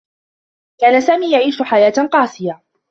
كان 0.79 1.01
سامي 1.01 1.31
يعيش 1.33 1.61
حياة 1.61 1.93
قاسية. 2.13 2.63